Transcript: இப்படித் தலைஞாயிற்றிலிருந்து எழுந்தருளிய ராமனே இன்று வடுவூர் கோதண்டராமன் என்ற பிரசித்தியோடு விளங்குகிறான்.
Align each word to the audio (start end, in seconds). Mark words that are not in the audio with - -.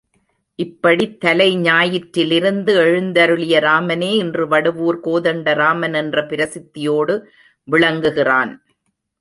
இப்படித் 0.59 1.17
தலைஞாயிற்றிலிருந்து 1.25 2.71
எழுந்தருளிய 2.85 3.59
ராமனே 3.59 4.09
இன்று 4.15 4.47
வடுவூர் 4.47 4.99
கோதண்டராமன் 5.03 5.93
என்ற 5.93 6.25
பிரசித்தியோடு 6.25 7.15
விளங்குகிறான். 7.67 8.53